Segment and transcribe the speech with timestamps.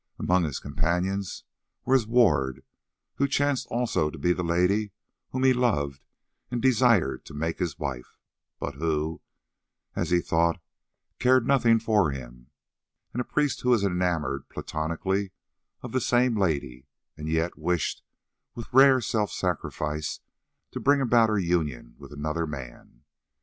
[0.17, 1.43] Among his companions
[1.85, 2.63] were his ward,
[3.17, 4.93] who chanced also to be the lady
[5.29, 6.01] whom he loved
[6.49, 8.17] and desired to make his wife,
[8.59, 9.21] but who,
[9.95, 10.59] as he thought,
[11.19, 12.49] cared nothing for him;
[13.13, 15.33] and a priest who was enamoured platonically
[15.83, 18.01] of the same lady, and yet wished,
[18.55, 20.19] with rare self sacrifice,
[20.71, 23.03] to bring about her union with another man.